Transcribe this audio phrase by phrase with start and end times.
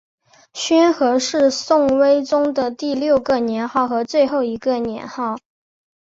[0.55, 5.35] 宣和是宋徽宗的第六个年号和最后一个年号。